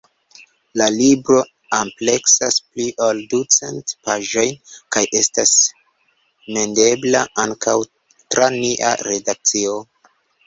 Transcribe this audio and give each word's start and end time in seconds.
La 0.81 0.85
libro 0.93 1.41
ampleksas 1.79 2.55
pli 2.69 2.85
ol 3.07 3.19
ducent 3.33 3.93
paĝojn, 4.07 4.55
kaj 4.97 5.03
estas 5.19 5.51
mendebla 6.57 7.21
ankaŭ 7.45 7.75
tra 8.31 8.49
nia 8.57 8.95
redakcio. 9.11 9.77